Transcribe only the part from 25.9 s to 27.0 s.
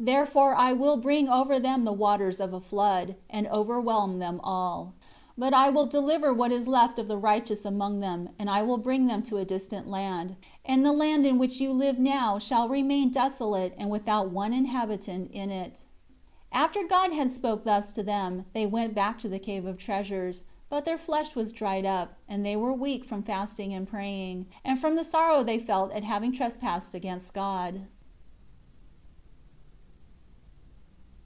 at having trespassed